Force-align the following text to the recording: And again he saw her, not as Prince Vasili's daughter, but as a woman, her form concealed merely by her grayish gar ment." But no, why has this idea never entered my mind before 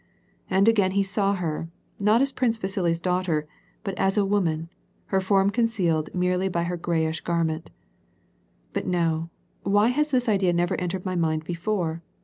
And 0.49 0.67
again 0.67 0.93
he 0.93 1.03
saw 1.03 1.35
her, 1.35 1.69
not 1.99 2.21
as 2.23 2.31
Prince 2.31 2.57
Vasili's 2.57 2.99
daughter, 2.99 3.47
but 3.83 3.93
as 3.99 4.17
a 4.17 4.25
woman, 4.25 4.67
her 5.13 5.21
form 5.21 5.51
concealed 5.51 6.09
merely 6.11 6.47
by 6.49 6.63
her 6.63 6.75
grayish 6.75 7.21
gar 7.21 7.43
ment." 7.43 7.69
But 8.73 8.87
no, 8.87 9.29
why 9.61 9.89
has 9.89 10.09
this 10.09 10.27
idea 10.27 10.53
never 10.53 10.73
entered 10.81 11.05
my 11.05 11.15
mind 11.15 11.43
before 11.43 12.01